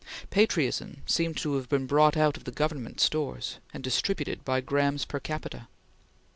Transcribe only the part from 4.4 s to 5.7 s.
by grammes per capita.